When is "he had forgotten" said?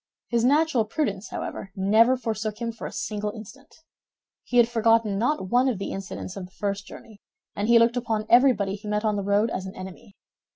4.43-5.19